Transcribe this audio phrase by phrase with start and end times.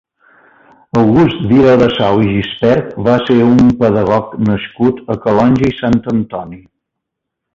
[1.01, 6.61] August Viladesau i Gispert va ser un pedagog nascut a Calonge i Sant Antoni.